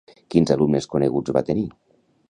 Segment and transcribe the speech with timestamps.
[0.35, 1.69] Quins alumnes coneguts va tenir?